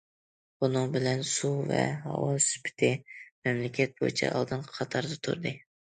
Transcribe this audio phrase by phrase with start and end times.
[0.63, 5.55] بۇنىڭ بىلەن سۇ ۋە ھاۋا سۈپىتى مەملىكەت بويىچە ئالدىنقى قاتاردا تۇردى.